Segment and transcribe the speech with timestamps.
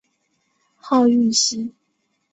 [0.77, 1.75] 号玉溪。